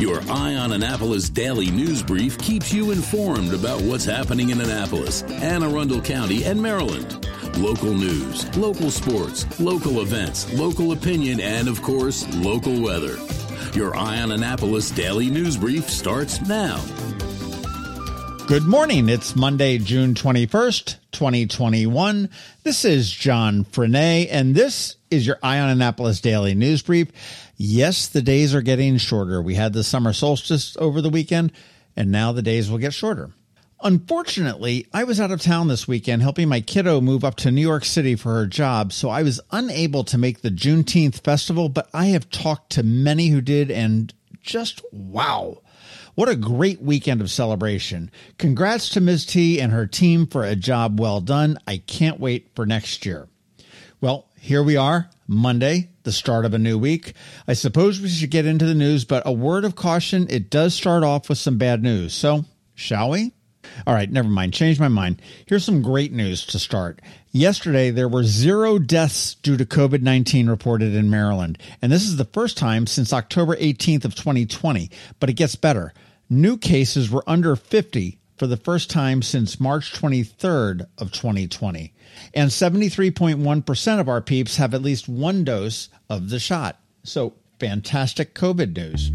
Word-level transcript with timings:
Your 0.00 0.22
Eye 0.30 0.54
on 0.54 0.72
Annapolis 0.72 1.28
daily 1.28 1.70
news 1.70 2.02
brief 2.02 2.38
keeps 2.38 2.72
you 2.72 2.90
informed 2.90 3.52
about 3.52 3.82
what's 3.82 4.06
happening 4.06 4.48
in 4.48 4.58
Annapolis, 4.58 5.24
Anne 5.24 5.62
Arundel 5.62 6.00
County, 6.00 6.42
and 6.44 6.58
Maryland. 6.60 7.28
Local 7.58 7.92
news, 7.92 8.56
local 8.56 8.90
sports, 8.90 9.44
local 9.60 10.00
events, 10.00 10.50
local 10.54 10.92
opinion, 10.92 11.38
and 11.38 11.68
of 11.68 11.82
course, 11.82 12.26
local 12.36 12.80
weather. 12.80 13.18
Your 13.74 13.94
Eye 13.94 14.22
on 14.22 14.32
Annapolis 14.32 14.90
daily 14.90 15.28
news 15.28 15.58
brief 15.58 15.90
starts 15.90 16.40
now. 16.48 16.82
Good 18.50 18.66
morning. 18.66 19.08
It's 19.08 19.36
Monday, 19.36 19.78
June 19.78 20.14
21st, 20.14 20.96
2021. 21.12 22.28
This 22.64 22.84
is 22.84 23.08
John 23.08 23.64
Frenaye, 23.64 24.26
and 24.28 24.56
this 24.56 24.96
is 25.08 25.24
your 25.24 25.38
Eye 25.40 25.60
on 25.60 25.70
Annapolis 25.70 26.20
Daily 26.20 26.56
News 26.56 26.82
Brief. 26.82 27.12
Yes, 27.56 28.08
the 28.08 28.22
days 28.22 28.52
are 28.52 28.60
getting 28.60 28.96
shorter. 28.96 29.40
We 29.40 29.54
had 29.54 29.72
the 29.72 29.84
summer 29.84 30.12
solstice 30.12 30.76
over 30.80 31.00
the 31.00 31.10
weekend, 31.10 31.52
and 31.94 32.10
now 32.10 32.32
the 32.32 32.42
days 32.42 32.68
will 32.68 32.78
get 32.78 32.92
shorter. 32.92 33.30
Unfortunately, 33.84 34.88
I 34.92 35.04
was 35.04 35.20
out 35.20 35.30
of 35.30 35.40
town 35.40 35.68
this 35.68 35.86
weekend 35.86 36.22
helping 36.22 36.48
my 36.48 36.60
kiddo 36.60 37.00
move 37.00 37.22
up 37.22 37.36
to 37.36 37.52
New 37.52 37.60
York 37.60 37.84
City 37.84 38.16
for 38.16 38.34
her 38.34 38.46
job, 38.46 38.92
so 38.92 39.10
I 39.10 39.22
was 39.22 39.40
unable 39.52 40.02
to 40.02 40.18
make 40.18 40.42
the 40.42 40.50
Juneteenth 40.50 41.22
festival, 41.22 41.68
but 41.68 41.88
I 41.94 42.06
have 42.06 42.28
talked 42.30 42.72
to 42.72 42.82
many 42.82 43.28
who 43.28 43.42
did, 43.42 43.70
and 43.70 44.12
just 44.42 44.82
wow. 44.90 45.58
What 46.20 46.28
a 46.28 46.36
great 46.36 46.82
weekend 46.82 47.22
of 47.22 47.30
celebration. 47.30 48.10
Congrats 48.36 48.90
to 48.90 49.00
Ms. 49.00 49.24
T 49.24 49.58
and 49.58 49.72
her 49.72 49.86
team 49.86 50.26
for 50.26 50.44
a 50.44 50.54
job 50.54 51.00
well 51.00 51.22
done. 51.22 51.56
I 51.66 51.78
can't 51.78 52.20
wait 52.20 52.50
for 52.54 52.66
next 52.66 53.06
year. 53.06 53.26
Well, 54.02 54.28
here 54.38 54.62
we 54.62 54.76
are, 54.76 55.08
Monday, 55.26 55.88
the 56.02 56.12
start 56.12 56.44
of 56.44 56.52
a 56.52 56.58
new 56.58 56.76
week. 56.76 57.14
I 57.48 57.54
suppose 57.54 58.02
we 58.02 58.10
should 58.10 58.28
get 58.28 58.44
into 58.44 58.66
the 58.66 58.74
news, 58.74 59.06
but 59.06 59.22
a 59.24 59.32
word 59.32 59.64
of 59.64 59.76
caution 59.76 60.26
it 60.28 60.50
does 60.50 60.74
start 60.74 61.04
off 61.04 61.30
with 61.30 61.38
some 61.38 61.56
bad 61.56 61.82
news. 61.82 62.12
So, 62.12 62.44
shall 62.74 63.08
we? 63.08 63.32
All 63.86 63.94
right, 63.94 64.10
never 64.10 64.28
mind. 64.28 64.52
Change 64.52 64.78
my 64.78 64.88
mind. 64.88 65.22
Here's 65.46 65.64
some 65.64 65.80
great 65.80 66.12
news 66.12 66.44
to 66.48 66.58
start. 66.58 67.00
Yesterday, 67.30 67.90
there 67.90 68.08
were 68.10 68.24
zero 68.24 68.78
deaths 68.78 69.36
due 69.36 69.56
to 69.56 69.64
COVID 69.64 70.02
19 70.02 70.50
reported 70.50 70.94
in 70.94 71.08
Maryland. 71.08 71.56
And 71.80 71.90
this 71.90 72.02
is 72.02 72.18
the 72.18 72.26
first 72.26 72.58
time 72.58 72.86
since 72.86 73.14
October 73.14 73.56
18th 73.56 74.04
of 74.04 74.14
2020. 74.14 74.90
But 75.18 75.30
it 75.30 75.34
gets 75.34 75.56
better. 75.56 75.94
New 76.32 76.56
cases 76.56 77.10
were 77.10 77.24
under 77.26 77.56
50 77.56 78.20
for 78.38 78.46
the 78.46 78.56
first 78.56 78.88
time 78.88 79.20
since 79.20 79.58
March 79.58 79.92
23rd 79.92 80.86
of 80.96 81.10
2020. 81.10 81.92
And 82.32 82.50
73.1% 82.50 84.00
of 84.00 84.08
our 84.08 84.20
peeps 84.20 84.56
have 84.56 84.72
at 84.72 84.80
least 84.80 85.08
one 85.08 85.42
dose 85.42 85.88
of 86.08 86.30
the 86.30 86.38
shot. 86.38 86.78
So 87.02 87.34
fantastic 87.58 88.34
COVID 88.34 88.76
news. 88.76 89.10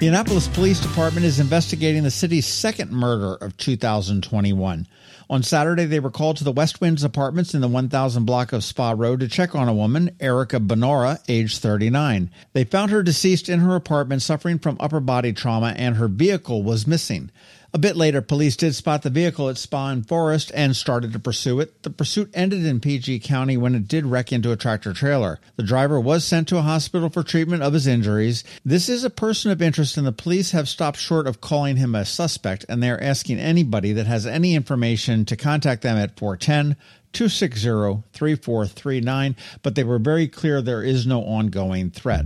The 0.00 0.06
Annapolis 0.06 0.46
Police 0.46 0.78
Department 0.78 1.26
is 1.26 1.40
investigating 1.40 2.04
the 2.04 2.12
city's 2.12 2.46
second 2.46 2.92
murder 2.92 3.34
of 3.34 3.56
2021. 3.56 4.86
On 5.28 5.42
Saturday, 5.42 5.86
they 5.86 5.98
were 5.98 6.12
called 6.12 6.36
to 6.36 6.44
the 6.44 6.52
West 6.52 6.80
Winds 6.80 7.02
apartments 7.02 7.52
in 7.52 7.60
the 7.60 7.66
1000 7.66 8.24
block 8.24 8.52
of 8.52 8.62
Spa 8.62 8.94
Road 8.96 9.18
to 9.18 9.26
check 9.26 9.56
on 9.56 9.66
a 9.66 9.74
woman, 9.74 10.14
Erica 10.20 10.60
Benora, 10.60 11.18
age 11.28 11.58
39. 11.58 12.30
They 12.52 12.62
found 12.62 12.92
her 12.92 13.02
deceased 13.02 13.48
in 13.48 13.58
her 13.58 13.74
apartment 13.74 14.22
suffering 14.22 14.60
from 14.60 14.76
upper 14.78 15.00
body 15.00 15.32
trauma 15.32 15.74
and 15.76 15.96
her 15.96 16.06
vehicle 16.06 16.62
was 16.62 16.86
missing. 16.86 17.32
A 17.74 17.78
bit 17.78 17.96
later, 17.96 18.22
police 18.22 18.56
did 18.56 18.74
spot 18.74 19.02
the 19.02 19.10
vehicle 19.10 19.50
at 19.50 19.58
Spa 19.58 19.90
and 19.90 20.06
Forest 20.06 20.50
and 20.54 20.74
started 20.74 21.12
to 21.12 21.18
pursue 21.18 21.60
it. 21.60 21.82
The 21.82 21.90
pursuit 21.90 22.30
ended 22.32 22.64
in 22.64 22.80
PG 22.80 23.20
County 23.20 23.58
when 23.58 23.74
it 23.74 23.86
did 23.86 24.06
wreck 24.06 24.32
into 24.32 24.52
a 24.52 24.56
tractor 24.56 24.94
trailer. 24.94 25.38
The 25.56 25.62
driver 25.62 26.00
was 26.00 26.24
sent 26.24 26.48
to 26.48 26.56
a 26.56 26.62
hospital 26.62 27.10
for 27.10 27.22
treatment 27.22 27.62
of 27.62 27.74
his 27.74 27.86
injuries. 27.86 28.42
This 28.64 28.88
is 28.88 29.04
a 29.04 29.10
person 29.10 29.50
of 29.50 29.60
interest, 29.60 29.98
and 29.98 30.06
the 30.06 30.12
police 30.12 30.52
have 30.52 30.66
stopped 30.66 30.98
short 30.98 31.26
of 31.26 31.42
calling 31.42 31.76
him 31.76 31.94
a 31.94 32.06
suspect, 32.06 32.64
and 32.70 32.82
they 32.82 32.88
are 32.88 33.02
asking 33.02 33.38
anybody 33.38 33.92
that 33.92 34.06
has 34.06 34.26
any 34.26 34.54
information 34.54 35.26
to 35.26 35.36
contact 35.36 35.82
them 35.82 35.98
at 35.98 36.18
410 36.18 36.74
260 37.12 38.02
3439. 38.14 39.36
But 39.62 39.74
they 39.74 39.84
were 39.84 39.98
very 39.98 40.26
clear 40.26 40.62
there 40.62 40.82
is 40.82 41.06
no 41.06 41.22
ongoing 41.22 41.90
threat. 41.90 42.24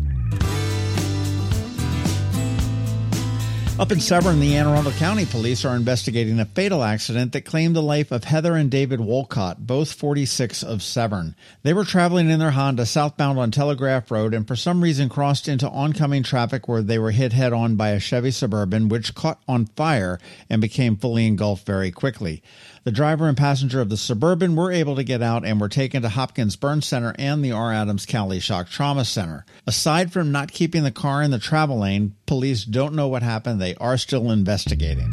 Up 3.78 3.90
in 3.90 4.00
Severn, 4.00 4.38
the 4.38 4.54
Anne 4.54 4.66
Arundel 4.66 4.92
County 4.92 5.24
Police 5.24 5.64
are 5.64 5.74
investigating 5.74 6.38
a 6.38 6.44
fatal 6.44 6.84
accident 6.84 7.32
that 7.32 7.46
claimed 7.46 7.74
the 7.74 7.82
life 7.82 8.12
of 8.12 8.22
Heather 8.22 8.54
and 8.54 8.70
David 8.70 9.00
Wolcott, 9.00 9.66
both 9.66 9.94
46 9.94 10.62
of 10.62 10.82
Severn. 10.82 11.34
They 11.62 11.72
were 11.72 11.86
traveling 11.86 12.28
in 12.28 12.38
their 12.38 12.50
Honda 12.50 12.84
southbound 12.84 13.38
on 13.38 13.50
Telegraph 13.50 14.10
Road 14.10 14.34
and 14.34 14.46
for 14.46 14.56
some 14.56 14.82
reason 14.82 15.08
crossed 15.08 15.48
into 15.48 15.70
oncoming 15.70 16.22
traffic 16.22 16.68
where 16.68 16.82
they 16.82 16.98
were 16.98 17.12
hit 17.12 17.32
head 17.32 17.54
on 17.54 17.76
by 17.76 17.88
a 17.88 17.98
Chevy 17.98 18.30
Suburban, 18.30 18.90
which 18.90 19.14
caught 19.14 19.40
on 19.48 19.64
fire 19.64 20.20
and 20.50 20.60
became 20.60 20.96
fully 20.96 21.26
engulfed 21.26 21.64
very 21.64 21.90
quickly. 21.90 22.42
The 22.84 22.90
driver 22.90 23.28
and 23.28 23.36
passenger 23.36 23.80
of 23.80 23.90
the 23.90 23.96
Suburban 23.96 24.56
were 24.56 24.72
able 24.72 24.96
to 24.96 25.04
get 25.04 25.22
out 25.22 25.44
and 25.44 25.60
were 25.60 25.68
taken 25.68 26.02
to 26.02 26.08
Hopkins 26.08 26.56
Burn 26.56 26.82
Center 26.82 27.14
and 27.16 27.44
the 27.44 27.52
R. 27.52 27.72
Adams 27.72 28.06
Cowley 28.06 28.40
Shock 28.40 28.70
Trauma 28.70 29.04
Center. 29.04 29.46
Aside 29.68 30.12
from 30.12 30.32
not 30.32 30.50
keeping 30.50 30.82
the 30.82 30.90
car 30.90 31.22
in 31.22 31.30
the 31.30 31.38
travel 31.38 31.78
lane, 31.78 32.16
police 32.26 32.64
don't 32.64 32.94
know 32.94 33.06
what 33.06 33.22
happened. 33.22 33.60
They 33.60 33.76
are 33.76 33.96
still 33.96 34.32
investigating. 34.32 35.12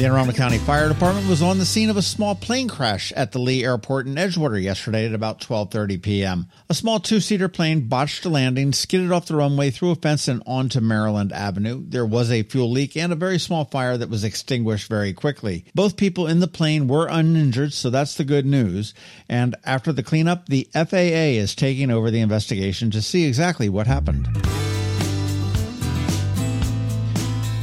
The 0.00 0.06
Anne 0.06 0.12
Arundel 0.12 0.34
County 0.34 0.56
Fire 0.56 0.88
Department 0.88 1.28
was 1.28 1.42
on 1.42 1.58
the 1.58 1.66
scene 1.66 1.90
of 1.90 1.98
a 1.98 2.00
small 2.00 2.34
plane 2.34 2.68
crash 2.68 3.12
at 3.12 3.32
the 3.32 3.38
Lee 3.38 3.62
Airport 3.62 4.06
in 4.06 4.14
Edgewater 4.14 4.58
yesterday 4.58 5.04
at 5.04 5.12
about 5.12 5.42
12:30 5.42 6.00
p.m. 6.00 6.48
A 6.70 6.74
small 6.74 7.00
two-seater 7.00 7.50
plane 7.50 7.86
botched 7.86 8.24
a 8.24 8.30
landing, 8.30 8.72
skidded 8.72 9.12
off 9.12 9.26
the 9.26 9.36
runway 9.36 9.68
through 9.68 9.90
a 9.90 9.96
fence 9.96 10.26
and 10.26 10.42
onto 10.46 10.80
Maryland 10.80 11.34
Avenue. 11.34 11.84
There 11.86 12.06
was 12.06 12.30
a 12.30 12.44
fuel 12.44 12.70
leak 12.70 12.96
and 12.96 13.12
a 13.12 13.14
very 13.14 13.38
small 13.38 13.66
fire 13.66 13.98
that 13.98 14.08
was 14.08 14.24
extinguished 14.24 14.88
very 14.88 15.12
quickly. 15.12 15.66
Both 15.74 15.98
people 15.98 16.26
in 16.26 16.40
the 16.40 16.48
plane 16.48 16.88
were 16.88 17.06
uninjured, 17.06 17.74
so 17.74 17.90
that's 17.90 18.14
the 18.14 18.24
good 18.24 18.46
news. 18.46 18.94
And 19.28 19.54
after 19.64 19.92
the 19.92 20.02
cleanup, 20.02 20.46
the 20.46 20.66
FAA 20.72 21.36
is 21.36 21.54
taking 21.54 21.90
over 21.90 22.10
the 22.10 22.20
investigation 22.20 22.90
to 22.92 23.02
see 23.02 23.26
exactly 23.26 23.68
what 23.68 23.86
happened. 23.86 24.69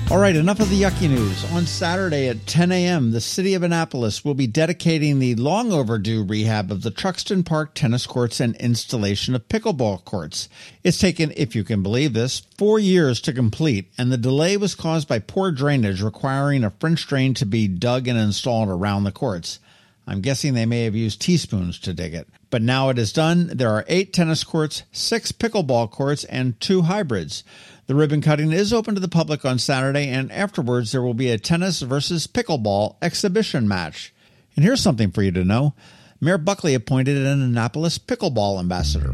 All 0.10 0.20
right, 0.20 0.38
enough 0.38 0.62
of 0.62 0.70
the 0.70 0.82
yucky 0.82 1.10
news. 1.10 1.44
On 1.52 1.66
Saturday 1.66 2.30
at 2.30 2.48
10 2.48 2.72
a.m., 2.72 3.12
the 3.12 3.20
city 3.20 3.56
of 3.56 3.64
Annapolis 3.64 4.24
will 4.24 4.36
be 4.36 4.48
dedicating 4.48 5.20
the 5.20 5.36
long 5.36 5.74
overdue 5.74 6.24
rehab 6.24 6.72
of 6.72 6.82
the 6.82 6.92
Truxtun 6.92 7.46
Park 7.46 7.74
tennis 7.74 8.08
courts 8.08 8.40
and 8.40 8.56
installation 8.56 9.36
of 9.36 9.50
pickleball 9.50 10.06
courts. 10.06 10.48
It's 10.82 10.98
taken, 10.98 11.34
if 11.36 11.58
you 11.58 11.66
can 11.66 11.84
believe 11.84 12.14
this, 12.14 12.44
four 12.58 12.80
years 12.80 13.20
to 13.22 13.34
complete, 13.34 13.92
and 13.98 14.10
the 14.10 14.18
delay 14.18 14.56
was 14.56 14.76
caused 14.76 15.10
by 15.10 15.20
poor 15.20 15.52
drainage 15.52 16.02
requiring 16.02 16.64
a 16.64 16.70
French 16.70 17.06
drain 17.06 17.34
to 17.34 17.46
be 17.46 17.68
dug 17.68 18.08
and 18.08 18.18
installed 18.18 18.70
around 18.70 19.04
the 19.04 19.12
courts. 19.12 19.60
I'm 20.08 20.22
guessing 20.22 20.54
they 20.54 20.66
may 20.66 20.86
have 20.86 20.96
used 20.96 21.20
teaspoons 21.20 21.80
to 21.80 21.94
dig 21.94 22.14
it. 22.14 22.30
But 22.50 22.62
now 22.62 22.88
it 22.88 22.98
is 22.98 23.12
done. 23.12 23.52
There 23.54 23.72
are 23.72 23.84
eight 23.90 24.14
tennis 24.14 24.46
courts, 24.46 24.84
six 24.94 25.34
pickleball 25.34 25.92
courts, 25.92 26.24
and 26.24 26.58
two 26.62 26.84
hybrids. 26.84 27.44
The 27.88 27.96
ribbon 27.96 28.20
cutting 28.20 28.52
is 28.52 28.74
open 28.74 28.96
to 28.96 29.00
the 29.00 29.08
public 29.08 29.46
on 29.46 29.60
Saturday, 29.60 30.10
and 30.10 30.30
afterwards 30.30 30.92
there 30.92 31.02
will 31.02 31.14
be 31.14 31.30
a 31.30 31.38
tennis 31.38 31.82
versus 31.82 32.28
pickleball 32.28 32.98
exhibition 33.02 33.66
match. 33.66 34.14
And 34.58 34.66
here's 34.66 34.82
something 34.82 35.10
for 35.10 35.24
you 35.24 35.32
to 35.32 35.46
know 35.46 35.74
Mayor 36.20 36.38
Buckley 36.38 36.74
appointed 36.74 37.16
an 37.16 37.42
Annapolis 37.42 37.98
pickleball 37.98 38.60
ambassador. 38.60 39.14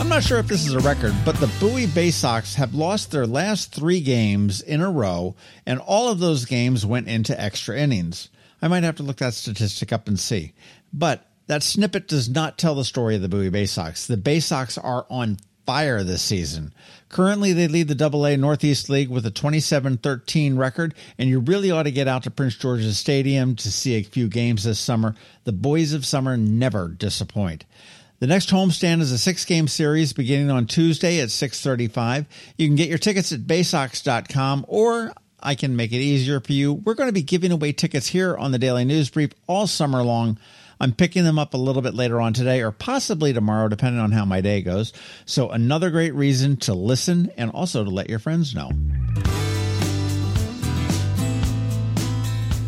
I'm 0.00 0.08
not 0.08 0.22
sure 0.22 0.38
if 0.38 0.46
this 0.46 0.66
is 0.66 0.72
a 0.72 0.80
record, 0.80 1.14
but 1.22 1.36
the 1.36 1.52
Bowie 1.60 1.86
Baysox 1.86 2.54
have 2.54 2.74
lost 2.74 3.10
their 3.10 3.26
last 3.26 3.74
three 3.74 4.00
games 4.00 4.62
in 4.62 4.80
a 4.80 4.90
row, 4.90 5.36
and 5.66 5.80
all 5.80 6.08
of 6.08 6.18
those 6.18 6.46
games 6.46 6.86
went 6.86 7.08
into 7.08 7.38
extra 7.38 7.78
innings. 7.78 8.30
I 8.62 8.68
might 8.68 8.84
have 8.84 8.96
to 8.96 9.02
look 9.02 9.18
that 9.18 9.34
statistic 9.34 9.92
up 9.92 10.08
and 10.08 10.18
see. 10.18 10.54
But 10.94 11.26
that 11.46 11.62
snippet 11.62 12.08
does 12.08 12.28
not 12.28 12.58
tell 12.58 12.74
the 12.74 12.84
story 12.84 13.16
of 13.16 13.22
the 13.22 13.28
Bowie 13.28 13.50
Baysox. 13.50 14.06
The 14.06 14.16
Baysox 14.16 14.82
are 14.82 15.06
on 15.10 15.38
fire 15.66 16.02
this 16.02 16.22
season. 16.22 16.72
Currently, 17.08 17.52
they 17.52 17.68
lead 17.68 17.88
the 17.88 17.94
Double 17.94 18.26
A 18.26 18.36
Northeast 18.36 18.88
League 18.88 19.08
with 19.08 19.26
a 19.26 19.30
27 19.30 19.98
13 19.98 20.56
record, 20.56 20.94
and 21.18 21.28
you 21.28 21.40
really 21.40 21.70
ought 21.70 21.84
to 21.84 21.90
get 21.90 22.08
out 22.08 22.24
to 22.24 22.30
Prince 22.30 22.56
George's 22.56 22.98
Stadium 22.98 23.56
to 23.56 23.70
see 23.70 23.94
a 23.94 24.02
few 24.02 24.28
games 24.28 24.64
this 24.64 24.78
summer. 24.78 25.14
The 25.44 25.52
boys 25.52 25.92
of 25.92 26.06
summer 26.06 26.36
never 26.36 26.88
disappoint. 26.88 27.64
The 28.18 28.28
next 28.28 28.50
homestand 28.50 29.00
is 29.00 29.10
a 29.10 29.18
six-game 29.18 29.66
series 29.66 30.12
beginning 30.12 30.50
on 30.50 30.66
Tuesday 30.66 31.20
at 31.20 31.30
6:35. 31.30 32.26
You 32.56 32.68
can 32.68 32.76
get 32.76 32.88
your 32.88 32.98
tickets 32.98 33.32
at 33.32 33.40
baysox.com 33.40 34.64
or 34.68 35.12
I 35.42 35.56
can 35.56 35.74
make 35.74 35.92
it 35.92 35.96
easier 35.96 36.38
for 36.40 36.52
you. 36.52 36.72
We're 36.72 36.94
going 36.94 37.08
to 37.08 37.12
be 37.12 37.22
giving 37.22 37.50
away 37.50 37.72
tickets 37.72 38.06
here 38.06 38.36
on 38.36 38.52
the 38.52 38.60
Daily 38.60 38.84
News 38.84 39.10
Brief 39.10 39.30
all 39.48 39.66
summer 39.66 40.02
long. 40.02 40.38
I'm 40.82 40.92
picking 40.92 41.22
them 41.22 41.38
up 41.38 41.54
a 41.54 41.58
little 41.58 41.80
bit 41.80 41.94
later 41.94 42.20
on 42.20 42.32
today 42.32 42.60
or 42.60 42.72
possibly 42.72 43.32
tomorrow, 43.32 43.68
depending 43.68 44.00
on 44.00 44.10
how 44.10 44.24
my 44.24 44.40
day 44.40 44.62
goes. 44.62 44.92
So, 45.26 45.48
another 45.48 45.90
great 45.90 46.12
reason 46.12 46.56
to 46.56 46.74
listen 46.74 47.30
and 47.36 47.52
also 47.52 47.84
to 47.84 47.90
let 47.90 48.10
your 48.10 48.18
friends 48.18 48.52
know. 48.52 48.68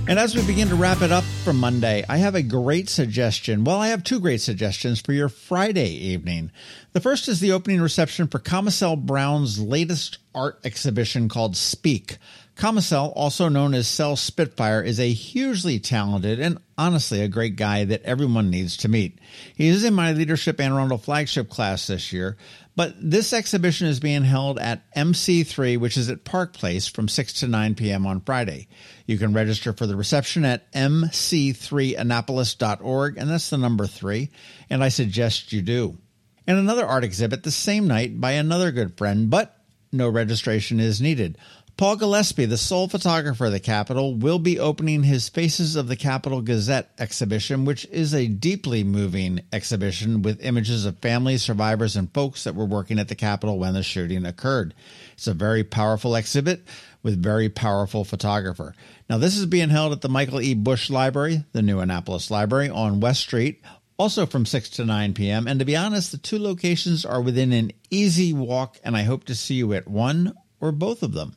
And 0.07 0.19
as 0.19 0.37
we 0.37 0.47
begin 0.47 0.69
to 0.69 0.77
wrap 0.77 1.03
it 1.03 1.11
up 1.11 1.25
for 1.43 1.53
Monday, 1.53 2.05
I 2.09 2.19
have 2.19 2.37
a 2.37 2.43
great 2.43 2.89
suggestion. 2.89 3.65
Well, 3.65 3.81
I 3.81 3.89
have 3.89 4.05
two 4.05 4.21
great 4.21 4.43
suggestions 4.43 5.01
for 5.01 5.13
your 5.13 5.29
Friday 5.29 5.89
evening. 5.89 6.53
The 6.93 7.01
first 7.01 7.27
is 7.27 7.41
the 7.41 7.51
opening 7.51 7.81
reception 7.81 8.29
for 8.29 8.39
Comacell 8.39 9.05
Brown's 9.05 9.59
latest 9.59 10.19
art 10.35 10.61
exhibition 10.65 11.29
called 11.29 11.57
Speak. 11.57 12.19
Comacell, 12.57 13.13
also 13.17 13.49
known 13.49 13.75
as 13.75 13.89
Cell 13.89 14.15
Spitfire, 14.15 14.81
is 14.81 15.01
a 15.01 15.13
hugely 15.13 15.81
talented 15.81 16.39
and 16.39 16.59
honestly 16.79 17.21
a 17.21 17.27
great 17.29 17.57
guy 17.57 17.85
that 17.85 18.05
everyone 18.05 18.51
needs 18.51 18.77
to 18.79 18.89
meet. 18.89 19.19
He 19.57 19.67
is 19.69 19.83
in 19.83 19.93
my 19.93 20.13
Leadership 20.13 20.61
Anne 20.61 20.73
Arundel 20.73 20.99
flagship 20.99 21.51
class 21.51 21.89
this 21.89 22.13
year, 22.13 22.37
but 22.77 22.95
this 23.01 23.33
exhibition 23.33 23.89
is 23.89 23.99
being 23.99 24.23
held 24.23 24.61
at 24.61 24.89
MC3, 24.95 25.79
which 25.79 25.97
is 25.97 26.11
at 26.11 26.25
Park 26.25 26.55
Place 26.55 26.87
from 26.87 27.09
6 27.09 27.33
to 27.35 27.49
9 27.49 27.75
p.m. 27.75 28.07
on 28.07 28.21
Friday. 28.21 28.69
You 29.07 29.19
can 29.19 29.33
register 29.33 29.73
for 29.73 29.87
the 29.87 29.97
reception 29.97 30.45
at 30.45 30.71
mc3annapolis.org, 30.73 33.19
and 33.19 33.31
that's 33.31 33.51
the 33.51 33.59
number 33.59 33.89
three, 33.89 34.31
and 34.71 34.85
I 34.85 34.91
suggest 34.91 35.53
you 35.53 35.63
do. 35.63 35.99
And 36.47 36.59
another 36.59 36.87
art 36.87 37.05
exhibit 37.05 37.43
the 37.43 37.51
same 37.51 37.89
night 37.89 38.21
by 38.21 38.33
another 38.33 38.71
good 38.71 38.99
friend, 38.99 39.31
but 39.31 39.54
no 39.95 40.09
registration 40.09 40.81
is 40.81 41.01
needed. 41.01 41.39
Paul 41.77 41.97
Gillespie, 41.97 42.45
the 42.45 42.57
sole 42.57 42.87
photographer 42.87 43.47
of 43.47 43.53
the 43.53 43.59
Capital, 43.59 44.15
will 44.15 44.39
be 44.39 44.61
opening 44.61 45.03
his 45.03 45.29
Faces 45.29 45.75
of 45.75 45.89
the 45.89 45.97
Capital 45.97 46.41
Gazette 46.41 46.93
exhibition, 47.01 47.65
which 47.65 47.85
is 47.87 48.15
a 48.15 48.29
deeply 48.29 48.85
moving 48.85 49.41
exhibition 49.53 50.23
with 50.23 50.45
images 50.45 50.87
of 50.87 51.01
families, 51.01 51.43
survivors, 51.43 51.97
and 51.97 52.15
folks 52.15 52.45
that 52.45 52.55
were 52.55 52.65
working 52.65 53.01
at 53.01 53.09
the 53.09 53.17
Capital 53.17 53.59
when 53.59 53.75
the 53.75 53.83
shooting 53.83 54.25
occurred. 54.25 54.73
It's 55.15 55.27
a 55.27 55.35
very 55.35 55.65
powerful 55.65 56.15
exhibit 56.15 56.63
with 57.03 57.21
very 57.21 57.49
powerful 57.49 58.05
photographer. 58.05 58.77
Now, 59.11 59.19
this 59.19 59.37
is 59.37 59.47
being 59.47 59.71
held 59.71 59.93
at 59.93 60.01
the 60.01 60.09
Michael 60.09 60.41
E. 60.41 60.55
Busch 60.55 60.91
Library, 60.91 61.45
the 61.53 61.63
new 61.63 61.81
Annapolis 61.81 62.31
Library 62.31 62.71
on 62.71 63.01
West 63.01 63.21
Street, 63.21 63.61
also 63.97 64.27
from 64.27 64.47
6 64.47 64.71
to 64.71 64.85
9 64.85 65.15
p.m. 65.15 65.47
And 65.47 65.59
to 65.59 65.65
be 65.65 65.77
honest, 65.77 66.13
the 66.13 66.19
two 66.19 66.39
locations 66.39 67.05
are 67.05 67.21
within 67.21 67.53
an 67.53 67.73
easy 67.91 68.33
walk, 68.33 68.79
and 68.85 68.97
I 68.97 69.03
hope 69.03 69.25
to 69.25 69.35
see 69.35 69.55
you 69.55 69.73
at 69.75 69.89
one 69.89 70.35
or 70.61 70.73
both 70.73 71.03
of 71.03 71.13
them. 71.13 71.35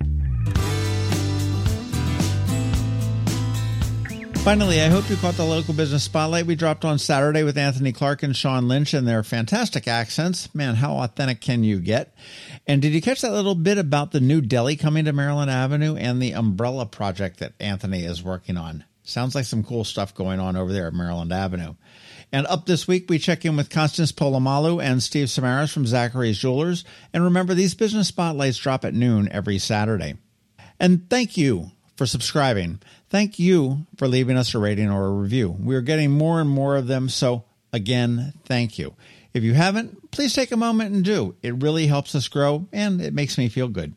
Finally, 4.48 4.80
I 4.80 4.88
hope 4.88 5.10
you 5.10 5.18
caught 5.18 5.34
the 5.34 5.44
local 5.44 5.74
business 5.74 6.04
spotlight 6.04 6.46
we 6.46 6.56
dropped 6.56 6.86
on 6.86 7.00
Saturday 7.00 7.44
with 7.44 7.58
Anthony 7.58 7.92
Clark 7.92 8.24
and 8.24 8.34
Sean 8.34 8.70
Lynch 8.70 8.94
and 8.94 9.06
their 9.06 9.22
fantastic 9.22 9.90
accents. 9.90 10.56
Man, 10.56 10.76
how 10.76 11.00
authentic 11.00 11.42
can 11.42 11.66
you 11.66 11.82
get? 11.82 12.16
And 12.66 12.82
did 12.82 12.94
you 12.94 13.02
catch 13.02 13.20
that 13.24 13.34
little 13.34 13.56
bit 13.56 13.78
about 13.78 14.12
the 14.12 14.22
new 14.22 14.40
deli 14.40 14.78
coming 14.78 15.04
to 15.04 15.12
Maryland 15.12 15.52
Avenue 15.52 15.98
and 15.98 16.22
the 16.22 16.32
umbrella 16.32 16.86
project 16.86 17.40
that 17.40 17.56
Anthony 17.60 18.06
is 18.06 18.24
working 18.24 18.56
on? 18.56 18.86
Sounds 19.04 19.36
like 19.36 19.44
some 19.44 19.66
cool 19.66 19.84
stuff 19.84 20.16
going 20.16 20.40
on 20.40 20.56
over 20.56 20.72
there 20.72 20.88
at 20.88 20.94
Maryland 20.94 21.34
Avenue. 21.34 21.74
And 22.32 22.46
up 22.48 22.66
this 22.66 22.88
week, 22.88 23.10
we 23.10 23.20
check 23.20 23.46
in 23.46 23.56
with 23.56 23.70
Constance 23.70 24.12
Polamalu 24.12 24.84
and 24.84 25.02
Steve 25.02 25.28
Samaras 25.28 25.72
from 25.72 25.88
Zachary's 25.88 26.38
Jewelers. 26.38 26.84
And 27.14 27.24
remember, 27.24 27.54
these 27.54 27.74
business 27.74 28.10
spotlights 28.10 28.58
drop 28.58 28.84
at 28.84 28.94
noon 28.94 29.30
every 29.32 29.60
Saturday. 29.60 30.16
And 30.80 31.10
thank 31.10 31.38
you 31.38 31.72
for 31.96 32.06
subscribing. 32.06 32.80
Thank 33.10 33.40
you 33.40 33.88
for 33.98 34.08
leaving 34.08 34.38
us 34.38 34.54
a 34.54 34.60
rating 34.60 34.90
or 34.90 35.06
a 35.06 35.12
review. 35.12 35.56
We're 35.58 35.82
getting 35.82 36.12
more 36.12 36.40
and 36.42 36.50
more 36.50 36.76
of 36.76 36.88
them, 36.88 37.10
so 37.10 37.46
again, 37.74 38.34
thank 38.46 38.78
you. 38.78 38.96
If 39.34 39.44
you 39.44 39.54
haven't, 39.54 40.12
please 40.12 40.34
take 40.34 40.52
a 40.52 40.58
moment 40.58 40.94
and 40.94 41.04
do. 41.04 41.36
It 41.42 41.62
really 41.62 41.88
helps 41.88 42.16
us 42.16 42.28
grow 42.28 42.68
and 42.72 43.02
it 43.02 43.14
makes 43.14 43.38
me 43.38 43.50
feel 43.50 43.68
good. 43.68 43.94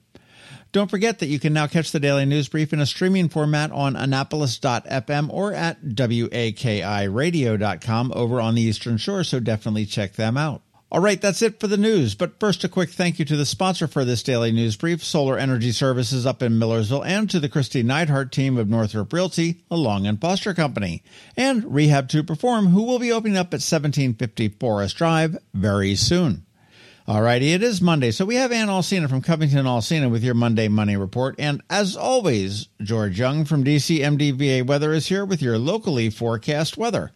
Don't 0.73 0.91
forget 0.91 1.19
that 1.19 1.27
you 1.27 1.41
can 1.41 1.53
now 1.53 1.67
catch 1.67 1.91
the 1.91 1.99
Daily 1.99 2.25
News 2.25 2.49
Brief 2.49 2.73
in 2.73 2.79
a 2.79 2.87
streaming 2.87 3.29
format 3.29 3.73
on 3.73 3.97
Annapolis.fm 3.97 5.33
or 5.33 5.53
at 5.53 5.85
WAKIRadio.com 5.85 8.13
over 8.15 8.41
on 8.41 8.55
the 8.55 8.63
Eastern 8.63 8.97
Shore, 8.97 9.25
so 9.25 9.41
definitely 9.41 9.85
check 9.85 10.13
them 10.13 10.37
out. 10.37 10.63
All 10.93 11.01
right, 11.01 11.21
that's 11.21 11.43
it 11.43 11.61
for 11.61 11.69
the 11.69 11.77
news. 11.77 12.17
But 12.17 12.41
first, 12.41 12.65
a 12.65 12.69
quick 12.69 12.91
thank 12.91 13.21
you 13.21 13.25
to 13.25 13.37
the 13.37 13.47
sponsor 13.47 13.87
for 13.87 14.05
this 14.05 14.25
daily 14.25 14.51
news 14.53 14.77
brief, 14.77 15.05
Solar 15.05 15.39
Energy 15.39 15.71
Services 15.73 16.27
up 16.27 16.43
in 16.43 16.59
Millersville, 16.59 17.05
and 17.05 17.31
to 17.31 17.41
the 17.41 17.49
Kristi 17.49 17.85
Neidhardt 17.85 18.33
team 18.33 18.57
of 18.57 18.69
Northrop 18.69 19.13
Realty, 19.13 19.63
a 19.71 19.77
Long 19.77 20.07
and 20.07 20.21
Foster 20.21 20.55
company, 20.55 21.03
and 21.37 21.75
Rehab 21.75 22.09
to 22.09 22.25
Perform, 22.25 22.69
who 22.69 22.83
will 22.83 22.99
be 22.99 23.13
opening 23.13 23.37
up 23.37 23.49
at 23.49 23.63
1750 23.63 24.49
Forest 24.49 24.97
Drive 24.97 25.39
very 25.55 25.95
soon. 25.95 26.45
All 27.11 27.23
righty, 27.23 27.53
it 27.53 27.65
is 27.65 27.83
Monday, 27.83 28.13
so 28.13 28.25
we 28.25 28.37
have 28.37 28.53
Ann 28.53 28.69
Alsina 28.69 29.09
from 29.09 29.21
Covington 29.21 29.67
Alsina 29.67 30.09
with 30.09 30.23
your 30.23 30.35
Monday 30.35 30.69
Money 30.69 30.97
Report. 30.97 31.35
And 31.41 31.61
as 31.69 31.97
always, 31.97 32.69
George 32.81 33.19
Young 33.19 33.45
from 33.45 33.65
DC 33.65 33.99
MDVA 33.99 34.65
Weather 34.65 34.93
is 34.93 35.09
here 35.09 35.25
with 35.25 35.43
your 35.43 35.59
locally 35.59 36.09
forecast 36.09 36.77
weather. 36.77 37.11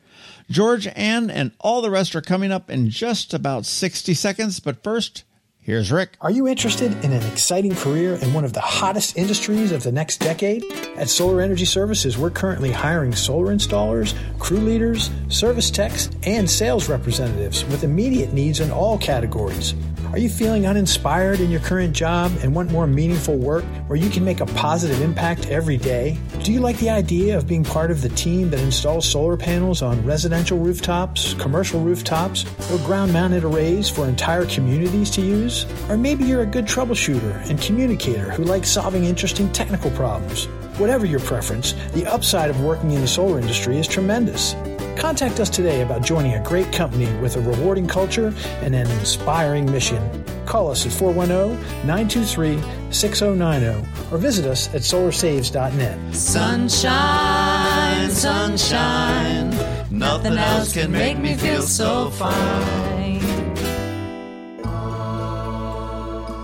George, 0.51 0.89
Ann, 0.97 1.31
and 1.31 1.53
all 1.61 1.81
the 1.81 1.93
rest 1.93 2.17
are 2.17 2.21
coming 2.21 2.51
up 2.51 2.71
in 2.71 2.91
just 2.91 3.33
about 3.33 3.67
60 3.67 4.15
seconds. 4.15 4.59
But 4.59 4.83
first, 4.83 5.23
here's 5.65 5.91
Rick. 5.91 6.11
Are 6.21 6.31
you 6.31 6.47
interested 6.47 6.93
in 7.05 7.13
an 7.13 7.23
exciting 7.27 7.75
career 7.75 8.15
in 8.17 8.33
one 8.33 8.45
of 8.45 8.53
the 8.53 8.61
hottest 8.61 9.17
industries 9.17 9.73
of 9.73 9.83
the 9.83 9.91
next 9.91 10.19
decade? 10.19 10.63
At 10.97 11.09
Solar 11.09 11.41
Energy 11.41 11.65
Services, 11.65 12.17
we're 12.17 12.31
currently 12.31 12.71
hiring 12.71 13.15
solar 13.15 13.53
installers, 13.53 14.15
crew 14.39 14.59
leaders, 14.59 15.11
service 15.29 15.71
techs, 15.71 16.11
and 16.25 16.49
sales 16.49 16.89
representatives 16.89 17.65
with 17.65 17.83
immediate 17.83 18.33
needs 18.33 18.61
in 18.61 18.71
all 18.71 18.99
categories. 18.99 19.75
Are 20.15 20.19
you 20.19 20.29
feeling 20.29 20.65
uninspired 20.65 21.41
in 21.41 21.51
your 21.51 21.59
current 21.59 21.93
job 21.93 22.31
and 22.41 22.55
want 22.55 22.71
more 22.71 22.87
meaningful 22.87 23.37
work 23.37 23.65
where 23.89 23.99
you 23.99 24.09
can 24.09 24.25
make 24.25 24.39
a 24.39 24.47
positive 24.47 25.01
impact 25.01 25.49
every 25.49 25.77
day? 25.77 26.17
Do 26.45 26.53
you 26.53 26.61
like 26.61 26.79
the 26.79 26.89
idea 26.89 27.37
of 27.37 27.49
being 27.49 27.65
part 27.65 27.91
of 27.91 28.01
the 28.01 28.11
team 28.11 28.49
that 28.51 28.61
installs 28.61 29.11
solar 29.11 29.37
panels 29.37 29.83
on 29.83 30.07
residential 30.07 30.57
rooftops, 30.57 31.35
commercial 31.35 31.81
rooftops, 31.81 32.45
or 32.71 32.79
ground 32.87 33.13
mounted 33.13 33.43
arrays 33.43 33.89
for 33.91 34.07
entire 34.07 34.47
communities 34.47 35.11
to 35.11 35.21
use? 35.21 35.67
Or 35.89 35.97
maybe 35.97 36.23
you're 36.23 36.43
a 36.43 36.47
good 36.47 36.67
troubleshooter 36.67 37.51
and 37.51 37.61
communicator 37.61 38.31
who 38.31 38.45
likes 38.45 38.69
solving 38.69 39.07
interesting 39.07 39.51
technical 39.51 39.91
problems. 39.91 40.45
Whatever 40.79 41.07
your 41.07 41.21
preference, 41.21 41.73
the 41.93 42.07
upside 42.07 42.51
of 42.51 42.61
working 42.61 42.93
in 42.93 43.01
the 43.01 43.09
solar 43.09 43.41
industry 43.41 43.79
is 43.79 43.89
tremendous. 43.89 44.55
Contact 44.97 45.41
us 45.41 45.51
today 45.51 45.83
about 45.83 46.03
joining 46.03 46.35
a 46.35 46.43
great 46.43 46.73
company 46.73 47.13
with 47.21 47.37
a 47.37 47.41
rewarding 47.41 47.87
culture 47.87 48.33
and 48.63 48.75
an 48.75 48.91
inspiring 48.99 49.71
mission. 49.71 50.25
Call 50.47 50.71
us 50.71 50.87
at 50.87 50.93
410 50.93 51.61
923 51.87 52.93
6090 52.93 53.89
or 54.13 54.19
visit 54.19 54.47
us 54.47 54.69
at 54.75 54.83
solarsaves.net. 54.83 56.15
Sunshine, 56.15 58.11
sunshine, 58.11 59.51
nothing 59.91 60.39
else 60.39 60.73
can 60.73 60.93
make 60.93 61.19
me 61.19 61.35
feel 61.35 61.63
so 61.63 62.11
fine. 62.11 63.34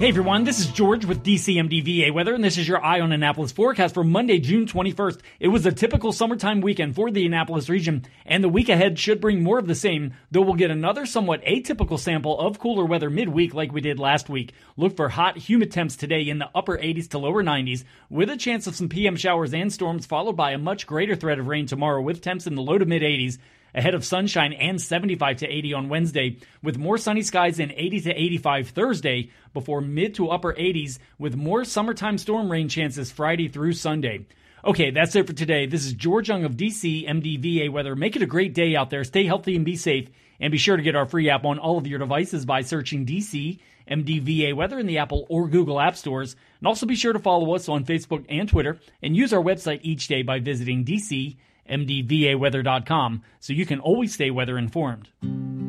Hey 0.00 0.08
everyone, 0.08 0.44
this 0.44 0.60
is 0.60 0.68
George 0.68 1.04
with 1.04 1.22
DCMDVA 1.22 2.14
Weather, 2.14 2.32
and 2.32 2.42
this 2.42 2.56
is 2.56 2.66
your 2.66 2.82
Eye 2.82 3.00
on 3.00 3.12
Annapolis 3.12 3.52
forecast 3.52 3.92
for 3.92 4.02
Monday, 4.02 4.38
June 4.38 4.64
21st. 4.64 5.20
It 5.38 5.48
was 5.48 5.66
a 5.66 5.72
typical 5.72 6.10
summertime 6.10 6.62
weekend 6.62 6.94
for 6.94 7.10
the 7.10 7.26
Annapolis 7.26 7.68
region, 7.68 8.06
and 8.24 8.42
the 8.42 8.48
week 8.48 8.70
ahead 8.70 8.98
should 8.98 9.20
bring 9.20 9.42
more 9.42 9.58
of 9.58 9.66
the 9.66 9.74
same, 9.74 10.14
though 10.30 10.40
we'll 10.40 10.54
get 10.54 10.70
another 10.70 11.04
somewhat 11.04 11.44
atypical 11.44 11.98
sample 11.98 12.40
of 12.40 12.58
cooler 12.58 12.86
weather 12.86 13.10
midweek 13.10 13.52
like 13.52 13.74
we 13.74 13.82
did 13.82 13.98
last 13.98 14.30
week. 14.30 14.54
Look 14.74 14.96
for 14.96 15.10
hot, 15.10 15.36
humid 15.36 15.70
temps 15.70 15.96
today 15.96 16.22
in 16.22 16.38
the 16.38 16.48
upper 16.54 16.78
80s 16.78 17.10
to 17.10 17.18
lower 17.18 17.42
90s, 17.42 17.84
with 18.08 18.30
a 18.30 18.38
chance 18.38 18.66
of 18.66 18.76
some 18.76 18.88
PM 18.88 19.16
showers 19.16 19.52
and 19.52 19.70
storms, 19.70 20.06
followed 20.06 20.34
by 20.34 20.52
a 20.52 20.58
much 20.58 20.86
greater 20.86 21.14
threat 21.14 21.38
of 21.38 21.46
rain 21.46 21.66
tomorrow 21.66 22.00
with 22.00 22.22
temps 22.22 22.46
in 22.46 22.54
the 22.54 22.62
low 22.62 22.78
to 22.78 22.86
mid 22.86 23.02
80s 23.02 23.36
ahead 23.74 23.94
of 23.94 24.04
sunshine 24.04 24.52
and 24.52 24.80
75 24.80 25.38
to 25.38 25.46
80 25.46 25.74
on 25.74 25.88
Wednesday, 25.88 26.38
with 26.62 26.78
more 26.78 26.98
sunny 26.98 27.22
skies 27.22 27.58
and 27.58 27.72
80 27.72 28.00
to 28.02 28.10
85 28.10 28.68
Thursday, 28.70 29.30
before 29.52 29.80
mid 29.80 30.14
to 30.16 30.30
upper 30.30 30.52
80s 30.52 30.98
with 31.18 31.36
more 31.36 31.64
summertime 31.64 32.18
storm 32.18 32.50
rain 32.50 32.68
chances 32.68 33.10
Friday 33.10 33.48
through 33.48 33.72
Sunday. 33.72 34.26
Okay, 34.62 34.90
that's 34.90 35.16
it 35.16 35.26
for 35.26 35.32
today. 35.32 35.64
This 35.64 35.86
is 35.86 35.94
George 35.94 36.28
Young 36.28 36.44
of 36.44 36.52
DC 36.52 37.08
MDVA 37.08 37.70
Weather. 37.70 37.96
Make 37.96 38.16
it 38.16 38.22
a 38.22 38.26
great 38.26 38.52
day 38.52 38.76
out 38.76 38.90
there. 38.90 39.04
Stay 39.04 39.24
healthy 39.24 39.56
and 39.56 39.64
be 39.64 39.76
safe. 39.76 40.10
And 40.38 40.52
be 40.52 40.58
sure 40.58 40.76
to 40.76 40.82
get 40.82 40.96
our 40.96 41.06
free 41.06 41.30
app 41.30 41.44
on 41.44 41.58
all 41.58 41.78
of 41.78 41.86
your 41.86 41.98
devices 41.98 42.44
by 42.44 42.60
searching 42.60 43.06
DC 43.06 43.58
MDVA 43.90 44.54
Weather 44.54 44.78
in 44.78 44.86
the 44.86 44.98
Apple 44.98 45.26
or 45.30 45.48
Google 45.48 45.80
App 45.80 45.96
Stores. 45.96 46.36
And 46.58 46.66
also 46.66 46.86
be 46.86 46.94
sure 46.94 47.12
to 47.12 47.18
follow 47.18 47.54
us 47.54 47.68
on 47.68 47.84
Facebook 47.84 48.26
and 48.28 48.48
Twitter 48.48 48.78
and 49.02 49.16
use 49.16 49.32
our 49.32 49.42
website 49.42 49.80
each 49.82 50.08
day 50.08 50.22
by 50.22 50.40
visiting 50.40 50.84
DC 50.84 51.36
mdvaweather.com, 51.70 53.22
so 53.38 53.52
you 53.52 53.64
can 53.64 53.80
always 53.80 54.12
stay 54.12 54.30
weather 54.30 54.58
informed. 54.58 55.08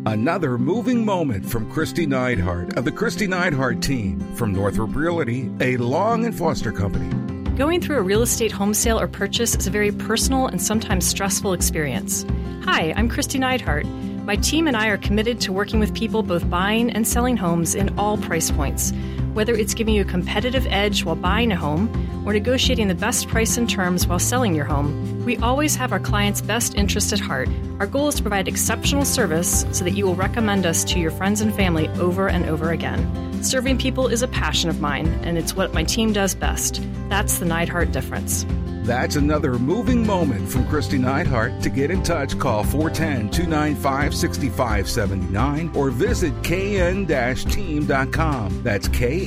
Another 0.05 0.57
moving 0.57 1.05
moment 1.05 1.45
from 1.45 1.71
Kristi 1.71 2.07
Neidhardt 2.07 2.75
of 2.75 2.85
the 2.85 2.91
Kristi 2.91 3.27
Neidhardt 3.27 3.83
team 3.83 4.19
from 4.35 4.51
Northrop 4.51 4.95
Realty, 4.95 5.51
a 5.59 5.77
Long 5.77 6.25
and 6.25 6.35
Foster 6.35 6.71
company. 6.71 7.07
Going 7.55 7.81
through 7.81 7.97
a 7.97 8.01
real 8.01 8.23
estate 8.23 8.51
home 8.51 8.73
sale 8.73 8.99
or 8.99 9.07
purchase 9.07 9.55
is 9.55 9.67
a 9.67 9.71
very 9.71 9.91
personal 9.91 10.47
and 10.47 10.59
sometimes 10.59 11.05
stressful 11.05 11.53
experience. 11.53 12.25
Hi, 12.63 12.93
I'm 12.95 13.07
Kristi 13.07 13.39
Neidhardt. 13.39 13.85
My 14.23 14.35
team 14.37 14.67
and 14.67 14.75
I 14.75 14.87
are 14.87 14.97
committed 14.97 15.39
to 15.41 15.53
working 15.53 15.79
with 15.79 15.93
people 15.93 16.23
both 16.23 16.49
buying 16.49 16.89
and 16.89 17.07
selling 17.07 17.37
homes 17.37 17.75
in 17.75 17.97
all 17.99 18.17
price 18.17 18.49
points. 18.49 18.91
Whether 19.33 19.53
it's 19.53 19.73
giving 19.73 19.95
you 19.95 20.01
a 20.01 20.05
competitive 20.05 20.67
edge 20.67 21.05
while 21.05 21.15
buying 21.15 21.53
a 21.53 21.55
home 21.55 21.89
or 22.25 22.33
negotiating 22.33 22.89
the 22.89 22.95
best 22.95 23.29
price 23.29 23.55
and 23.55 23.69
terms 23.69 24.05
while 24.05 24.19
selling 24.19 24.53
your 24.53 24.65
home, 24.65 25.23
we 25.23 25.37
always 25.37 25.73
have 25.77 25.93
our 25.93 26.01
clients' 26.01 26.41
best 26.41 26.75
interest 26.75 27.13
at 27.13 27.19
heart. 27.21 27.47
Our 27.79 27.87
goal 27.87 28.09
is 28.09 28.15
to 28.15 28.23
provide 28.23 28.49
exceptional 28.49 29.05
service 29.05 29.65
so 29.71 29.85
that 29.85 29.91
you 29.91 30.05
will 30.05 30.15
recommend 30.15 30.65
us 30.65 30.83
to 30.83 30.99
your 30.99 31.11
friends 31.11 31.39
and 31.39 31.55
family 31.55 31.87
over 31.99 32.27
and 32.27 32.45
over 32.45 32.71
again. 32.71 33.41
Serving 33.41 33.77
people 33.77 34.07
is 34.09 34.21
a 34.21 34.27
passion 34.27 34.69
of 34.69 34.81
mine, 34.81 35.07
and 35.23 35.37
it's 35.37 35.55
what 35.55 35.73
my 35.73 35.85
team 35.85 36.11
does 36.11 36.35
best. 36.35 36.81
That's 37.07 37.37
the 37.37 37.45
Neidhardt 37.45 37.93
difference. 37.93 38.45
That's 38.83 39.15
another 39.15 39.59
moving 39.59 40.05
moment 40.05 40.49
from 40.49 40.65
Kristi 40.65 40.99
Neidhardt. 40.99 41.61
To 41.61 41.69
get 41.69 41.91
in 41.91 42.01
touch, 42.01 42.37
call 42.39 42.63
410 42.63 43.29
295 43.29 44.15
6579 44.15 45.71
or 45.75 45.91
visit 45.91 46.33
kn 46.43 47.05
team.com. 47.05 48.63
That's 48.63 48.87
kn 48.87 49.20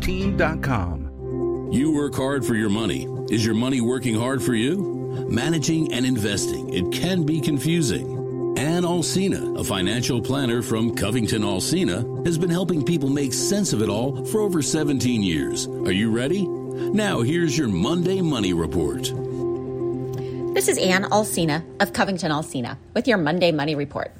team.com. 0.00 1.68
You 1.72 1.92
work 1.94 2.14
hard 2.14 2.44
for 2.44 2.54
your 2.54 2.70
money. 2.70 3.06
Is 3.30 3.44
your 3.44 3.54
money 3.54 3.80
working 3.80 4.14
hard 4.14 4.42
for 4.42 4.54
you? 4.54 5.26
Managing 5.28 5.92
and 5.92 6.04
investing, 6.04 6.72
it 6.72 6.92
can 6.92 7.24
be 7.24 7.40
confusing. 7.40 8.18
Ann 8.58 8.82
Alsina, 8.82 9.58
a 9.58 9.64
financial 9.64 10.20
planner 10.20 10.62
from 10.62 10.94
Covington 10.94 11.42
Alsina, 11.42 12.26
has 12.26 12.36
been 12.36 12.50
helping 12.50 12.84
people 12.84 13.08
make 13.08 13.32
sense 13.32 13.72
of 13.72 13.82
it 13.82 13.88
all 13.88 14.24
for 14.26 14.40
over 14.40 14.60
17 14.62 15.22
years. 15.22 15.66
Are 15.66 15.92
you 15.92 16.10
ready? 16.10 16.46
Now, 16.46 17.20
here's 17.22 17.56
your 17.56 17.68
Monday 17.68 18.20
Money 18.20 18.52
Report. 18.52 19.04
This 20.54 20.66
is 20.66 20.78
Ann 20.78 21.04
Alsina 21.04 21.64
of 21.80 21.92
Covington 21.92 22.32
Alsina 22.32 22.76
with 22.94 23.06
your 23.06 23.18
Monday 23.18 23.52
Money 23.52 23.76
Report. 23.76 24.10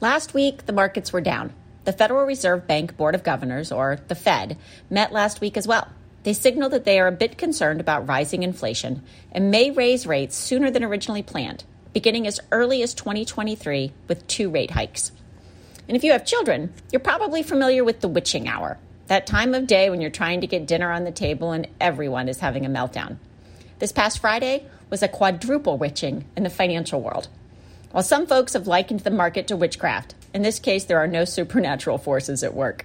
Last 0.00 0.34
week, 0.34 0.66
the 0.66 0.72
markets 0.72 1.12
were 1.12 1.20
down. 1.20 1.52
The 1.86 1.92
Federal 1.92 2.26
Reserve 2.26 2.66
Bank 2.66 2.96
Board 2.96 3.14
of 3.14 3.22
Governors, 3.22 3.70
or 3.70 4.00
the 4.08 4.16
Fed, 4.16 4.58
met 4.90 5.12
last 5.12 5.40
week 5.40 5.56
as 5.56 5.68
well. 5.68 5.86
They 6.24 6.32
signaled 6.32 6.72
that 6.72 6.84
they 6.84 6.98
are 6.98 7.06
a 7.06 7.12
bit 7.12 7.38
concerned 7.38 7.78
about 7.78 8.08
rising 8.08 8.42
inflation 8.42 9.04
and 9.30 9.52
may 9.52 9.70
raise 9.70 10.04
rates 10.04 10.34
sooner 10.34 10.68
than 10.68 10.82
originally 10.82 11.22
planned, 11.22 11.62
beginning 11.92 12.26
as 12.26 12.40
early 12.50 12.82
as 12.82 12.92
2023 12.92 13.92
with 14.08 14.26
two 14.26 14.50
rate 14.50 14.72
hikes. 14.72 15.12
And 15.86 15.96
if 15.96 16.02
you 16.02 16.10
have 16.10 16.26
children, 16.26 16.74
you're 16.90 16.98
probably 16.98 17.44
familiar 17.44 17.84
with 17.84 18.00
the 18.00 18.08
witching 18.08 18.48
hour, 18.48 18.78
that 19.06 19.28
time 19.28 19.54
of 19.54 19.68
day 19.68 19.88
when 19.88 20.00
you're 20.00 20.10
trying 20.10 20.40
to 20.40 20.48
get 20.48 20.66
dinner 20.66 20.90
on 20.90 21.04
the 21.04 21.12
table 21.12 21.52
and 21.52 21.68
everyone 21.80 22.28
is 22.28 22.40
having 22.40 22.66
a 22.66 22.68
meltdown. 22.68 23.18
This 23.78 23.92
past 23.92 24.18
Friday 24.18 24.66
was 24.90 25.04
a 25.04 25.08
quadruple 25.08 25.78
witching 25.78 26.24
in 26.36 26.42
the 26.42 26.50
financial 26.50 27.00
world. 27.00 27.28
While 27.92 28.02
some 28.02 28.26
folks 28.26 28.54
have 28.54 28.66
likened 28.66 29.00
the 29.00 29.10
market 29.10 29.46
to 29.46 29.56
witchcraft, 29.56 30.16
in 30.36 30.42
this 30.42 30.58
case, 30.58 30.84
there 30.84 30.98
are 30.98 31.06
no 31.06 31.24
supernatural 31.24 31.96
forces 31.96 32.44
at 32.44 32.52
work. 32.52 32.84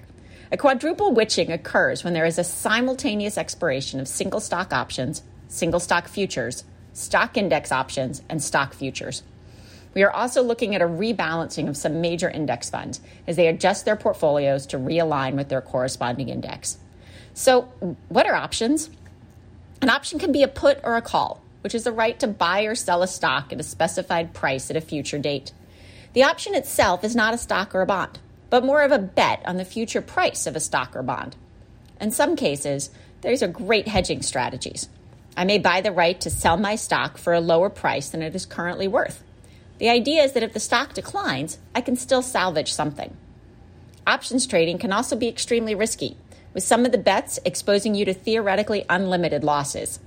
A 0.54 0.58
quadruple 0.58 1.12
witching 1.12 1.52
occurs 1.52 2.02
when 2.02 2.14
there 2.14 2.26
is 2.26 2.40
a 2.40 2.46
simultaneous 2.46 3.38
expiration 3.38 4.00
of 4.00 4.08
single 4.08 4.40
stock 4.40 4.72
options, 4.72 5.22
single 5.50 5.82
stock 5.82 6.08
futures, 6.08 6.64
stock 6.94 7.36
index 7.36 7.70
options, 7.70 8.22
and 8.30 8.42
stock 8.42 8.74
futures. 8.74 9.24
We 9.94 10.02
are 10.04 10.12
also 10.12 10.42
looking 10.42 10.76
at 10.76 10.82
a 10.82 10.88
rebalancing 10.88 11.68
of 11.68 11.76
some 11.76 12.00
major 12.00 12.30
index 12.30 12.70
funds 12.70 13.02
as 13.28 13.36
they 13.36 13.48
adjust 13.48 13.84
their 13.84 13.98
portfolios 13.98 14.66
to 14.68 14.78
realign 14.78 15.34
with 15.36 15.50
their 15.50 15.60
corresponding 15.60 16.30
index. 16.30 16.78
So, 17.34 17.64
what 18.08 18.28
are 18.28 18.34
options? 18.34 18.90
An 19.82 19.90
option 19.90 20.20
can 20.20 20.32
be 20.32 20.44
a 20.44 20.48
put 20.48 20.80
or 20.86 20.96
a 20.96 21.02
call, 21.02 21.42
which 21.64 21.76
is 21.76 21.84
the 21.84 21.92
right 21.92 22.18
to 22.22 22.28
buy 22.28 22.62
or 22.62 22.76
sell 22.76 23.04
a 23.04 23.08
stock 23.08 23.52
at 23.52 23.60
a 23.60 23.64
specified 23.64 24.34
price 24.34 24.70
at 24.70 24.78
a 24.78 24.82
future 24.82 25.20
date. 25.20 25.52
The 26.14 26.24
option 26.24 26.56
itself 26.56 27.04
is 27.04 27.16
not 27.16 27.34
a 27.34 27.38
stock 27.38 27.74
or 27.74 27.82
a 27.82 27.86
bond, 27.86 28.20
but 28.50 28.66
more 28.66 28.82
of 28.82 28.92
a 28.92 29.00
bet 29.00 29.42
on 29.46 29.56
the 29.56 29.64
future 29.64 30.02
price 30.02 30.46
of 30.46 30.58
a 30.58 30.60
stock 30.60 30.94
or 30.96 31.04
bond. 31.04 31.38
In 32.02 32.12
some 32.12 32.36
cases, 32.36 32.90
these 33.22 33.42
are 33.42 33.48
great 33.48 33.88
hedging 33.88 34.22
strategies. 34.22 34.90
I 35.38 35.46
may 35.46 35.58
buy 35.58 35.80
the 35.80 35.92
right 35.94 36.20
to 36.20 36.30
sell 36.30 36.58
my 36.58 36.76
stock 36.76 37.18
for 37.18 37.34
a 37.34 37.40
lower 37.40 37.70
price 37.70 38.10
than 38.10 38.22
it 38.22 38.36
is 38.36 38.46
currently 38.46 38.90
worth. 38.90 39.24
The 39.78 39.90
idea 39.90 40.24
is 40.24 40.34
that 40.34 40.44
if 40.44 40.52
the 40.52 40.60
stock 40.60 40.94
declines, 40.94 41.60
I 41.74 41.80
can 41.80 41.96
still 41.96 42.22
salvage 42.22 42.74
something. 42.74 43.16
Options 44.06 44.46
trading 44.46 44.80
can 44.80 44.92
also 44.92 45.16
be 45.16 45.30
extremely 45.30 45.76
risky, 45.76 46.18
with 46.54 46.64
some 46.64 46.86
of 46.86 46.92
the 46.92 46.98
bets 46.98 47.40
exposing 47.46 47.96
you 47.96 48.04
to 48.04 48.14
theoretically 48.14 48.84
unlimited 48.90 49.46
losses. 49.46 50.00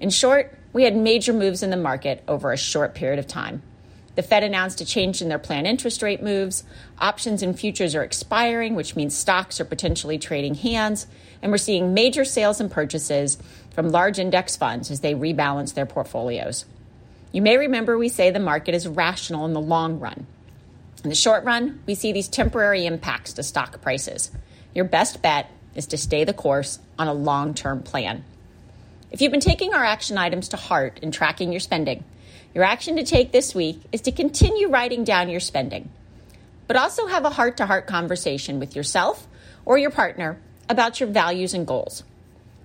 In 0.00 0.10
short, 0.10 0.58
we 0.72 0.82
had 0.82 0.96
major 0.96 1.32
moves 1.32 1.62
in 1.62 1.70
the 1.70 1.76
market 1.76 2.24
over 2.26 2.50
a 2.50 2.56
short 2.56 2.94
period 2.94 3.20
of 3.20 3.28
time. 3.28 3.62
The 4.20 4.26
Fed 4.26 4.44
announced 4.44 4.82
a 4.82 4.84
change 4.84 5.22
in 5.22 5.30
their 5.30 5.38
planned 5.38 5.66
interest 5.66 6.02
rate 6.02 6.22
moves. 6.22 6.62
Options 6.98 7.42
and 7.42 7.58
futures 7.58 7.94
are 7.94 8.02
expiring, 8.02 8.74
which 8.74 8.94
means 8.94 9.16
stocks 9.16 9.58
are 9.60 9.64
potentially 9.64 10.18
trading 10.18 10.56
hands. 10.56 11.06
And 11.40 11.50
we're 11.50 11.56
seeing 11.56 11.94
major 11.94 12.26
sales 12.26 12.60
and 12.60 12.70
purchases 12.70 13.38
from 13.70 13.88
large 13.88 14.18
index 14.18 14.56
funds 14.56 14.90
as 14.90 15.00
they 15.00 15.14
rebalance 15.14 15.72
their 15.72 15.86
portfolios. 15.86 16.66
You 17.32 17.40
may 17.40 17.56
remember 17.56 17.96
we 17.96 18.10
say 18.10 18.30
the 18.30 18.40
market 18.40 18.74
is 18.74 18.86
rational 18.86 19.46
in 19.46 19.54
the 19.54 19.58
long 19.58 20.00
run. 20.00 20.26
In 21.02 21.08
the 21.08 21.16
short 21.16 21.44
run, 21.44 21.80
we 21.86 21.94
see 21.94 22.12
these 22.12 22.28
temporary 22.28 22.84
impacts 22.84 23.32
to 23.32 23.42
stock 23.42 23.80
prices. 23.80 24.30
Your 24.74 24.84
best 24.84 25.22
bet 25.22 25.50
is 25.74 25.86
to 25.86 25.96
stay 25.96 26.24
the 26.24 26.34
course 26.34 26.78
on 26.98 27.08
a 27.08 27.14
long 27.14 27.54
term 27.54 27.82
plan. 27.82 28.22
If 29.10 29.22
you've 29.22 29.32
been 29.32 29.40
taking 29.40 29.72
our 29.72 29.82
action 29.82 30.18
items 30.18 30.50
to 30.50 30.58
heart 30.58 31.00
and 31.02 31.10
tracking 31.10 31.52
your 31.52 31.60
spending, 31.60 32.04
your 32.54 32.64
action 32.64 32.96
to 32.96 33.04
take 33.04 33.32
this 33.32 33.54
week 33.54 33.80
is 33.92 34.00
to 34.02 34.12
continue 34.12 34.68
writing 34.68 35.04
down 35.04 35.28
your 35.28 35.40
spending, 35.40 35.90
but 36.66 36.76
also 36.76 37.06
have 37.06 37.24
a 37.24 37.30
heart 37.30 37.56
to 37.58 37.66
heart 37.66 37.86
conversation 37.86 38.58
with 38.58 38.74
yourself 38.74 39.28
or 39.64 39.78
your 39.78 39.90
partner 39.90 40.38
about 40.68 41.00
your 41.00 41.08
values 41.08 41.54
and 41.54 41.66
goals. 41.66 42.02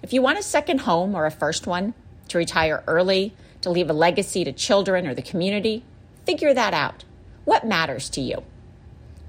If 0.02 0.14
you 0.14 0.22
want 0.22 0.40
a 0.40 0.44
second 0.44 0.82
home 0.82 1.16
or 1.16 1.26
a 1.26 1.32
first 1.32 1.68
one, 1.68 1.94
to 2.30 2.38
retire 2.38 2.84
early, 2.88 3.34
to 3.62 3.70
leave 3.70 3.90
a 3.90 3.94
legacy 3.94 4.44
to 4.44 4.52
children 4.52 5.08
or 5.08 5.14
the 5.14 5.22
community, 5.22 5.84
figure 6.26 6.54
that 6.54 6.74
out. 6.74 7.04
What 7.44 7.66
matters 7.66 8.10
to 8.12 8.22
you? 8.22 8.44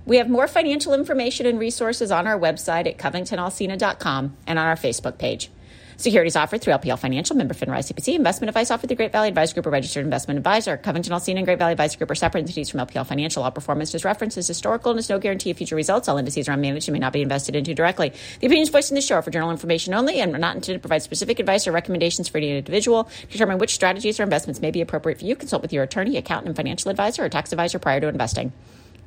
We 0.07 0.19
have 0.19 0.31
more 0.31 0.47
financial 0.49 0.95
information 0.95 1.47
and 1.47 1.59
resources 1.59 2.13
on 2.13 2.27
our 2.27 2.39
website 2.39 2.87
at 2.87 2.97
covingtonalsina.com 2.97 4.37
and 4.47 4.59
on 4.59 4.67
our 4.67 4.77
Facebook 4.77 5.19
page. 5.19 5.51
Securities 5.99 6.37
offered 6.37 6.61
through 6.61 6.75
LPL 6.75 6.99
Financial, 6.99 7.35
member 7.35 7.55
FINRA 7.55 7.79
SIPC. 7.79 8.15
Investment 8.15 8.51
advice 8.51 8.71
offered 8.71 8.89
through 8.89 8.97
Great 8.97 9.13
Valley 9.13 9.29
Advisor 9.29 9.55
Group, 9.55 9.65
a 9.65 9.71
registered 9.71 10.05
investment 10.05 10.37
advisor. 10.37 10.77
Covington 10.77 11.15
Alsina 11.15 11.39
and 11.39 11.47
Great 11.47 11.59
Valley 11.59 11.73
Advisor 11.73 11.97
Group 11.97 12.11
are 12.11 12.15
separate 12.15 12.43
entities 12.43 12.69
from 12.69 12.81
LPL 12.81 13.07
Financial. 13.07 13.43
All 13.43 13.51
performance 13.51 13.95
is 13.95 14.05
referenced 14.05 14.37
as 14.37 14.47
historical 14.47 14.91
and 14.91 15.01
is 15.01 15.09
no 15.09 15.19
guarantee 15.19 15.51
of 15.51 15.57
future 15.57 15.75
results. 15.75 16.07
All 16.07 16.19
indices 16.19 16.51
are 16.51 16.53
unmanaged 16.53 16.89
and 16.89 16.93
may 16.93 16.99
not 16.99 17.15
be 17.15 17.23
invested 17.23 17.57
into 17.57 17.73
directly. 17.73 18.13
The 18.41 18.47
opinions 18.47 18.69
voiced 18.69 18.91
in 18.91 18.95
this 18.95 19.07
show 19.07 19.15
are 19.15 19.23
for 19.23 19.31
general 19.31 19.51
information 19.51 19.95
only 19.95 20.21
and 20.21 20.35
are 20.35 20.39
not 20.39 20.55
intended 20.55 20.83
to 20.83 20.87
provide 20.87 21.03
specific 21.03 21.39
advice 21.39 21.67
or 21.67 21.73
recommendations 21.73 22.29
for 22.29 22.37
any 22.37 22.59
individual. 22.59 23.09
Determine 23.31 23.57
which 23.57 23.75
strategies 23.75 24.21
or 24.21 24.23
investments 24.23 24.61
may 24.61 24.71
be 24.71 24.83
appropriate 24.83 25.19
for 25.19 25.25
you, 25.25 25.35
consult 25.35 25.63
with 25.63 25.73
your 25.73 25.83
attorney, 25.83 26.19
accountant, 26.19 26.49
and 26.49 26.57
financial 26.57 26.91
advisor 26.91 27.25
or 27.25 27.31
tax 27.31 27.53
advisor 27.53 27.79
prior 27.79 28.01
to 28.01 28.09
investing. 28.09 28.53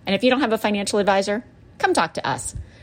And 0.08 0.15
if 0.15 0.24
you 0.24 0.31
don't 0.31 0.41
have 0.41 0.53
a 0.53 0.58
financial 0.58 0.98
advisor, 0.98 1.43
come 1.77 1.93
talk 1.93 2.15
to 2.15 2.27
us. 2.27 2.55